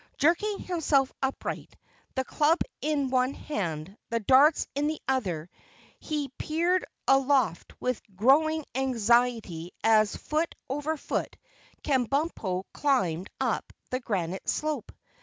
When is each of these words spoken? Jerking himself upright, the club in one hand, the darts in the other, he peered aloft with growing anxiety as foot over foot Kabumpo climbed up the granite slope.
Jerking 0.17 0.57
himself 0.57 1.13
upright, 1.21 1.75
the 2.15 2.23
club 2.25 2.57
in 2.81 3.11
one 3.11 3.35
hand, 3.35 3.95
the 4.09 4.19
darts 4.19 4.65
in 4.73 4.87
the 4.87 4.99
other, 5.07 5.47
he 5.99 6.29
peered 6.39 6.83
aloft 7.07 7.79
with 7.79 8.01
growing 8.15 8.65
anxiety 8.73 9.73
as 9.83 10.15
foot 10.15 10.55
over 10.67 10.97
foot 10.97 11.37
Kabumpo 11.83 12.63
climbed 12.73 13.29
up 13.39 13.71
the 13.91 13.99
granite 13.99 14.49
slope. 14.49 14.91